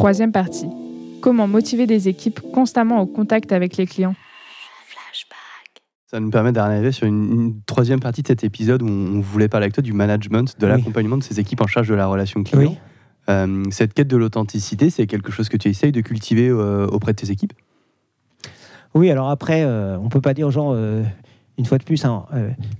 [0.00, 0.66] Troisième partie.
[1.20, 4.14] Comment motiver des équipes constamment au contact avec les clients?
[6.06, 9.64] Ça nous permet d'arriver sur une, troisième partie de cet épisode où on voulait parler
[9.64, 12.76] avec toi du management, de l'accompagnement de ces équipes en charge de la relation client.
[13.28, 17.12] Euh, cette quête de l'authenticité, c'est quelque chose que tu essayes de cultiver euh, auprès
[17.12, 17.52] de tes équipes?
[18.94, 20.74] Oui, alors après, euh, on ne peut pas dire aux gens,
[21.58, 22.24] une fois de plus, hein,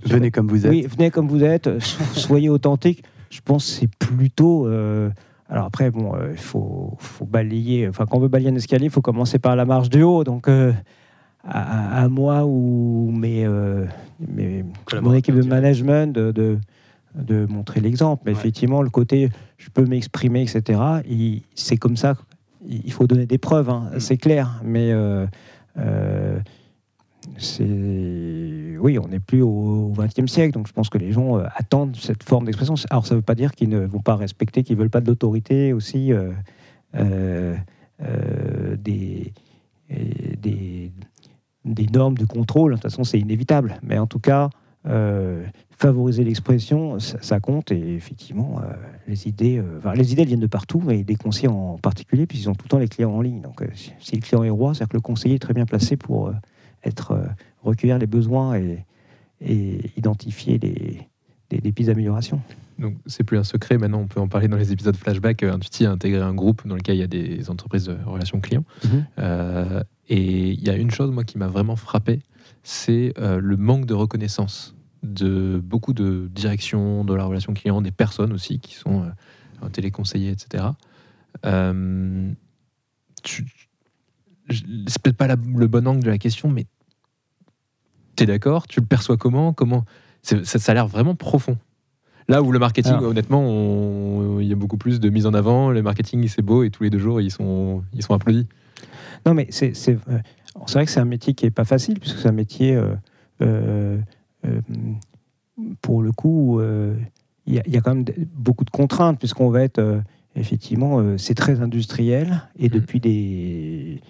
[0.05, 0.71] venez comme vous êtes.
[0.71, 1.69] Oui, venez comme vous êtes,
[2.15, 3.03] soyez authentique.
[3.29, 4.67] Je pense que c'est plutôt...
[5.51, 7.87] alors après, bon, il faut, faut, balayer.
[7.87, 10.23] Enfin, quand on veut balayer un escalier, il faut commencer par la marche du haut.
[10.23, 10.47] Donc,
[11.47, 13.85] à, moi ou mes, euh,
[15.01, 16.59] mon équipe de management de,
[17.15, 18.23] de, montrer l'exemple.
[18.25, 20.79] Mais effectivement, le côté je peux m'exprimer, etc.,
[21.55, 22.15] c'est comme ça.
[22.67, 23.99] Il faut donner des preuves, hein, mm.
[23.99, 24.61] c'est clair.
[24.63, 25.25] Mais euh,
[25.77, 26.39] euh,
[27.37, 27.63] c'est
[28.81, 32.23] oui, on n'est plus au XXe siècle, donc je pense que les gens attendent cette
[32.23, 32.75] forme d'expression.
[32.89, 35.07] Alors ça ne veut pas dire qu'ils ne vont pas respecter, qu'ils veulent pas de
[35.07, 36.11] l'autorité aussi
[38.83, 39.33] des,
[40.41, 40.91] des
[41.65, 42.71] des normes de contrôle.
[42.71, 43.79] De toute façon, c'est inévitable.
[43.83, 44.49] Mais en tout cas,
[44.87, 45.45] euh,
[45.77, 47.71] favoriser l'expression, ça, compte.
[47.71, 48.73] Et effectivement, euh,
[49.07, 52.55] les idées, euh, les idées viennent de partout, et des conseillers en particulier, puisqu'ils ont
[52.55, 53.41] tout le temps les clients en ligne.
[53.41, 53.63] Donc,
[53.99, 56.31] si le client est roi, c'est-à-dire que le conseiller est très bien placé pour
[56.83, 57.19] être
[57.61, 58.85] recueillir les besoins et,
[59.97, 61.07] identifier des,
[61.49, 62.41] des pistes d'amélioration.
[62.77, 65.41] Donc c'est plus un secret, maintenant on peut en parler dans les épisodes flashback.
[65.41, 68.65] Intuiti a intégré un groupe dans lequel il y a des entreprises de relations clients.
[68.83, 69.83] Mhm.
[70.11, 72.19] Et il y a une chose, moi, qui m'a vraiment frappé,
[72.63, 77.91] c'est euh, le manque de reconnaissance de beaucoup de directions de la relation client, des
[77.91, 80.65] personnes aussi qui sont euh, téléconseillers, etc.
[81.45, 82.29] Euh,
[83.23, 86.65] c'est peut-être pas le bon angle de la question, mais
[88.25, 89.85] tu es d'accord Tu le perçois comment Comment
[90.21, 91.57] ça, ça, a l'air vraiment profond.
[92.27, 95.71] Là où le marketing, honnêtement, il y a beaucoup plus de mise en avant.
[95.71, 98.47] Le marketing, c'est beau et tous les deux jours, ils sont, ils sont applaudis.
[99.25, 100.19] Non, mais c'est euh,
[100.55, 102.95] vrai que c'est un métier qui n'est pas facile, puisque c'est un métier, euh,
[103.41, 103.97] euh,
[105.81, 106.61] pour le coup,
[107.47, 110.01] il y, a quand même beaucoup de contraintes, puisqu'on va être,
[110.35, 112.71] effectivement, c'est très industriel, et mmh.
[112.71, 114.01] depuis des...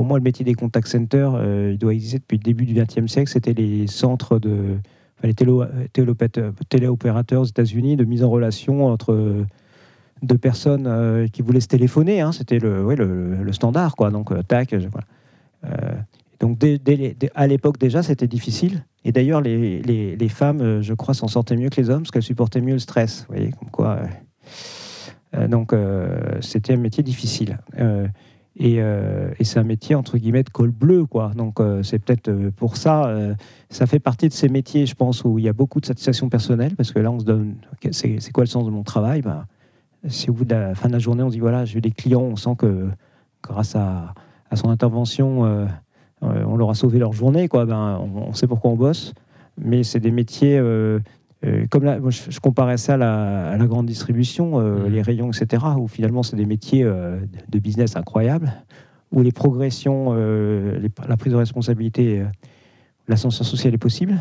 [0.00, 3.04] Pour moi, le métier des contact centers, il doit exister depuis le début du XXe
[3.04, 3.30] siècle.
[3.30, 4.78] C'était les centres de,
[5.22, 5.34] les
[6.70, 9.44] téléopérateurs aux États-Unis de mise en relation entre
[10.22, 12.22] de personnes euh, qui voulaient se téléphoner.
[12.22, 14.10] Hein, C'était le, le, standard, quoi.
[14.10, 14.72] Donc, euh, tac.
[14.72, 14.88] Euh,
[16.40, 16.58] donc,
[17.34, 18.84] à l'époque déjà, c'était difficile.
[19.04, 22.22] Et d'ailleurs, les, les, femmes, je crois, s'en sortaient mieux que les hommes parce qu'elles
[22.22, 23.26] supportaient mieux le stress.
[23.28, 24.00] Vous voyez, comme quoi.
[25.48, 25.74] donc,
[26.40, 27.58] c'était un métier difficile.
[28.56, 31.30] Et, et c'est un métier entre guillemets de col bleu, quoi.
[31.36, 33.14] Donc c'est peut-être pour ça,
[33.70, 36.28] ça fait partie de ces métiers, je pense, où il y a beaucoup de satisfaction
[36.28, 37.54] personnelle, parce que là, on se donne,
[37.92, 39.22] c'est quoi le sens de mon travail?
[39.22, 39.46] Ben,
[40.08, 42.22] si au bout de la fin de la journée, on dit voilà, j'ai des clients,
[42.22, 42.88] on sent que
[43.42, 44.14] grâce à,
[44.54, 45.66] son intervention, euh,
[46.22, 47.66] euh, on leur a sauvé leur journée, quoi.
[47.66, 49.14] Ben, on, sait pourquoi on bosse.
[49.58, 50.60] Mais c'est des métiers,
[51.44, 54.88] euh, comme là, je, comparais ça à la, grande distribution, mmh.
[54.88, 58.52] les rayons, etc., où finalement c'est des métiers de business incroyables,
[59.10, 62.24] où les progressions, la prise de responsabilité,
[63.08, 64.18] l'ascension sociale est possible.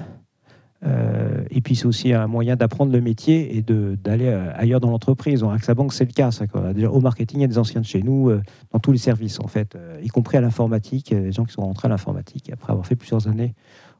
[0.85, 4.89] Euh, et puis c'est aussi un moyen d'apprendre le métier et d'aller euh, ailleurs dans
[4.89, 5.43] l'entreprise.
[5.43, 6.31] En AXA Bank, c'est le cas.
[6.31, 6.45] Ça,
[6.89, 8.41] Au marketing, il y a des anciens de chez nous euh,
[8.71, 11.87] dans tous les services, en fait, y compris à l'informatique, des gens qui sont rentrés
[11.87, 13.55] à l'informatique après avoir fait plusieurs années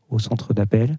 [0.09, 0.97] au centre d'appel.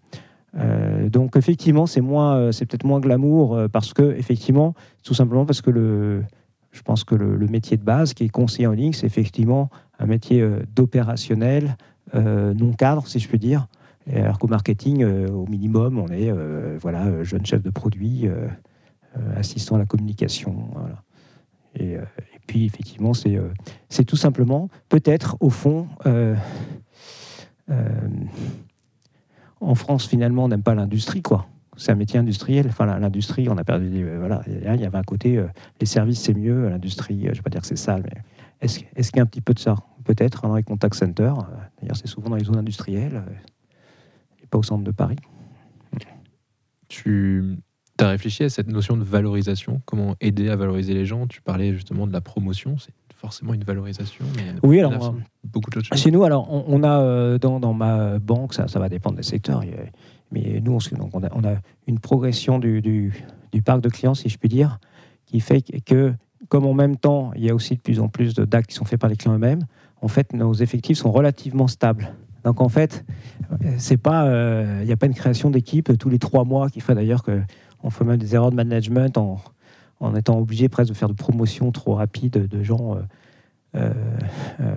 [0.54, 4.74] Donc effectivement, c'est moins, c'est peut-être moins glamour parce que effectivement,
[5.04, 6.24] tout simplement parce que le,
[6.72, 10.06] je pense que le, métier de base, qui est conseiller en ligne, c'est effectivement un
[10.06, 10.44] métier
[10.74, 11.76] d'opérationnel
[12.14, 13.68] non cadre, si je puis dire.
[14.12, 18.48] Alors qu'au marketing, euh, au minimum, on est euh, voilà, jeune chef de produit, euh,
[19.36, 20.70] assistant à la communication.
[21.78, 21.96] Et,
[22.46, 25.86] puis, effectivement, c'est tout simplement, peut-être, au fond,
[29.60, 31.47] en France, finalement, on n'aime pas l'industrie, quoi.
[31.76, 32.66] C'est un métier industriel.
[32.69, 34.06] Enfin, l'industrie, on a perdu.
[34.19, 35.43] voilà, il y avait un côté,
[35.81, 36.69] les services, c'est mieux.
[36.69, 38.22] L'industrie, je ne vais pas dire que c'est sale, mais
[38.60, 39.77] est-ce est qu'il y a un petit peu de ça?
[40.04, 41.36] Peut-être dans les contact centers.
[41.80, 43.22] D'ailleurs, c'est souvent dans les zones industrielles
[44.51, 45.16] pas au centre de Paris.
[46.89, 47.56] Tu
[47.98, 49.80] as réfléchi à cette notion de valorisation?
[49.84, 51.28] Comment aider à valoriser les gens?
[51.28, 54.24] Tu parlais justement de la promotion, c'est forcément une valorisation.
[54.62, 55.10] oui, alors euh,
[55.44, 55.98] beaucoup de choses.
[55.98, 59.22] Chez nous, alors on, a euh, dans, dans, ma banque, ça, ça va dépendre des
[59.22, 59.62] secteurs,
[60.32, 61.56] mais nous, on, donc on, a, on a,
[61.86, 63.12] une progression du, du,
[63.52, 64.78] du, parc de clients, si je puis dire,
[65.26, 66.14] qui fait que,
[66.48, 68.86] comme en même temps, il y a aussi de plus en plus d'actes qui sont
[68.86, 69.66] faits par les clients eux-mêmes,
[70.00, 72.14] en fait, nos effectifs sont relativement stables.
[72.44, 73.04] Donc en fait,
[73.76, 76.80] c'est pas, il euh, n'y a pas une création d'équipe tous les trois mois qui
[76.80, 79.36] fait d'ailleurs qu'on fait même des erreurs de management en,
[80.00, 82.97] en étant obligé presque de faire de promotion trop rapide de gens.
[83.76, 83.92] Euh,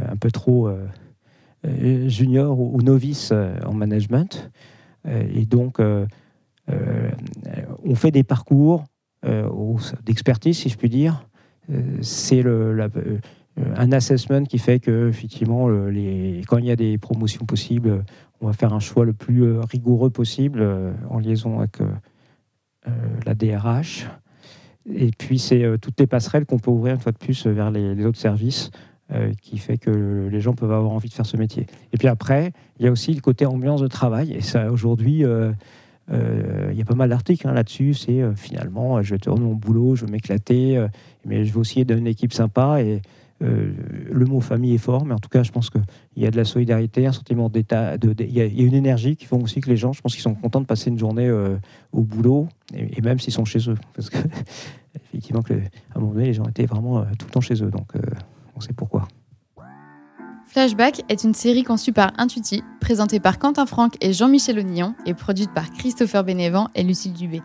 [0.07, 0.69] un peu trop
[1.63, 3.33] junior ou, novice
[3.65, 4.51] en management.
[5.05, 5.79] et donc,
[6.69, 8.83] on fait des parcours
[10.05, 11.27] d'expertise, si je puis dire.
[12.01, 12.91] C'est le,
[13.75, 18.05] un assessment qui fait que effectivement, les, quand il y a des promotions possibles,
[18.41, 20.63] on va faire un choix le plus rigoureux possible
[21.09, 21.79] en liaison avec
[23.25, 24.07] la DRH.
[24.91, 27.71] Et puis, c'est euh, toutes les passerelles qu'on peut ouvrir une fois de plus vers
[27.71, 28.71] les, autres services
[29.11, 31.67] euh, qui fait que les gens peuvent avoir envie de faire ce métier.
[31.93, 34.33] Et puis après, il y a aussi le côté ambiance de travail.
[34.33, 35.53] Et ça, aujourd'hui, euh,
[36.09, 37.93] il y a pas mal d'articles hein, là-dessus.
[37.93, 40.85] C'est finalement, je vais tourner mon boulot, je vais m'éclater,
[41.25, 42.81] mais je veux aussi être une équipe sympa.
[42.81, 43.01] Et
[43.41, 45.81] le mot famille est fort, mais en tout cas, je pense qu'il
[46.15, 47.95] y a de la solidarité, un sentiment d'état.
[47.95, 50.35] Il, y a, une énergie qui font aussi que les gens, je pense qu'ils sont
[50.35, 51.29] contents de passer une journée
[51.91, 53.77] au boulot, et, même s'ils sont chez eux.
[53.93, 54.17] Parce que,
[54.95, 57.69] effectivement, à un moment donné, les gens étaient vraiment euh, tout le temps chez eux.
[57.69, 58.01] Donc, euh,
[58.55, 59.07] on sait pourquoi.
[60.47, 65.13] Flashback est une série conçue par Intuiti, présentée par Quentin Franck et Jean-Michel Onillon et
[65.13, 67.41] produite par Christopher Bénévent et Lucille Dubé.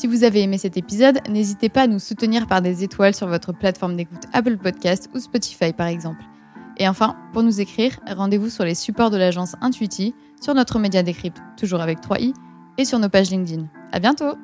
[0.00, 3.26] Si vous avez aimé cet épisode, n'hésitez pas à nous soutenir par des étoiles sur
[3.26, 6.24] votre plateforme d'écoute Apple Podcast ou Spotify par exemple.
[6.78, 11.02] Et enfin, pour nous écrire, rendez-vous sur les supports de l'agence Intuiti, sur notre média
[11.02, 12.32] Décrypte, toujours avec 3i,
[12.78, 13.66] et sur nos pages LinkedIn.
[13.92, 14.38] À bientôt!